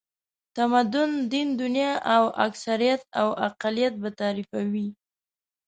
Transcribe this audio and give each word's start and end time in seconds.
تمدن، 0.57 1.11
دین، 1.31 1.47
دنیا 1.61 1.91
او 2.15 2.23
اکثریت 2.47 3.01
او 3.21 3.27
اقلیت 3.47 3.93
به 4.01 4.09
تعریفوي. 4.21 4.87